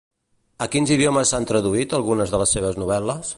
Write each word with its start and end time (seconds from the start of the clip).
A 0.65 0.67
quins 0.75 0.93
idiomes 0.95 1.33
s'han 1.35 1.45
traduït 1.51 1.93
algunes 1.99 2.35
de 2.37 2.41
les 2.45 2.57
seves 2.59 2.81
novel·les? 2.87 3.29